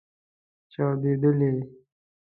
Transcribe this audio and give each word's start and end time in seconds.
چاودیدلې 0.71 1.57